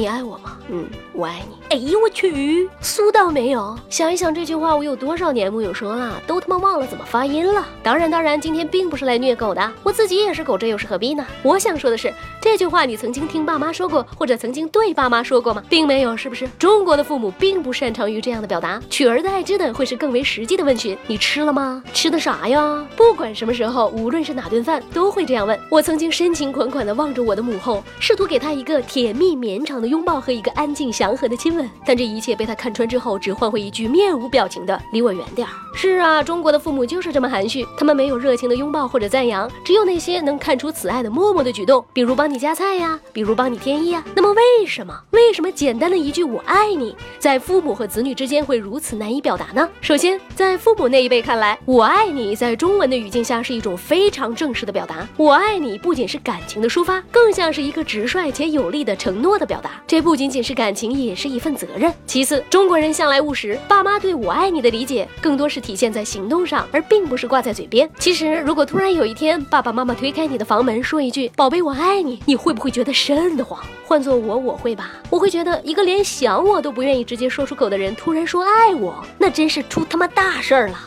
[0.00, 0.56] 你爱我吗？
[0.70, 1.76] 嗯，我爱你。
[1.76, 3.76] 哎呦我去，苏到没有？
[3.90, 7.62] 想一想这句话，我有多少年没有说了，都他妈忘了怎么发音了。
[7.82, 11.26] 当然，当然，今天并不是来虐狗的，我自己也是狗，这又是何必呢？
[11.42, 12.10] 我想说的是，
[12.40, 15.62] 这句话你曾经听爸妈说过，或者曾经对爸妈说过吗？
[15.68, 16.48] 并没有，是不是？
[16.58, 21.82] 中国的父母并不擅长于这样的表达，取而代之的会是更为实际的问询：你吃了吗？
[21.92, 22.86] 吃的啥呀？
[22.96, 25.60] 不管什么时候，无论是哪顿饭，都会这样问。
[25.68, 35.50] 我曾经深情款款地望着我的母后，试图给她一个甜蜜绵长的拥抱和一个安静祥和的亲吻，但这一切被他看穿之后，只换回一句面无表情的“离我远点儿”。
[35.74, 44.02] 是啊，中国的父母就是这么含蓄，他们没有热情的拥抱或者赞扬，只有那些能看出慈爱的默默的举动，比如帮你夹菜呀，比如帮你添衣呀。
[44.14, 44.96] 那么为什么？
[45.10, 49.68] 为什么简单的一句“我爱你”在父母和子女之间会如此难以表达呢？
[49.80, 59.69] 首先，在父母那一辈看来，“我爱你”在中文的语境下是一种非常正式的表达，“我爱你”不仅是感情的抒发，更像是一个直率且有力的承诺的表达。
[59.86, 61.92] 这不仅仅是感情，也是一份责任。
[62.06, 67.90] 其次，中国人向来务实，爸妈对我爱你的理解更多是体现在行动上，而并不是挂在嘴边。
[67.98, 73.58] 其实，如果突然有一天，爸爸妈妈推开你的房门，说一句“宝贝，我爱你”，你会不会觉得瘆得慌？
[73.84, 74.92] 换做我，我会吧。
[75.08, 80.78] 我会觉得，一个连想我都不愿意直接说出口的人，突然说爱我，那真是出他妈大事儿了。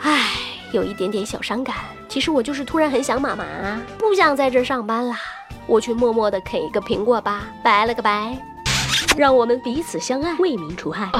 [0.00, 0.30] 唉，
[0.72, 1.76] 有一点点小伤感。
[2.08, 3.44] 其实我就是突然很想妈妈，
[3.96, 5.18] 不想在这儿上班啦。
[5.66, 8.36] 我去默默的啃一个苹果吧，拜了个拜。
[9.16, 11.10] 让我们彼此相爱，为民除害。